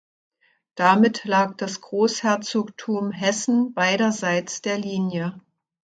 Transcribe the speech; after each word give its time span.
Damit 0.73 1.25
lag 1.25 1.57
das 1.57 1.79
Großherzogtum 1.79 3.11
Hessen 3.11 3.75
beiderseits 3.75 4.63
der 4.63 4.79
Linie. 4.79 5.39